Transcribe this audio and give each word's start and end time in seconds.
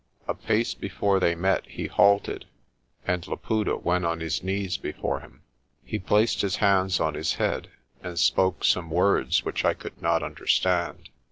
A 0.27 0.33
pace 0.33 0.73
before 0.73 1.19
they 1.19 1.35
met 1.35 1.63
he 1.67 1.85
halted, 1.85 2.45
and 3.05 3.27
Laputa 3.27 3.77
went 3.77 4.03
on 4.03 4.19
his 4.19 4.41
knees 4.41 4.75
before 4.77 5.19
him. 5.19 5.43
He 5.85 5.99
placed 5.99 6.41
his 6.41 6.55
hands 6.55 6.99
on 6.99 7.13
his 7.13 7.33
head, 7.33 7.69
and 8.01 8.17
spoke 8.17 8.65
some 8.65 8.89
words 8.89 9.45
which 9.45 9.63
I 9.63 9.75
could 9.75 10.01
not 10.01 10.23
understand. 10.23 11.09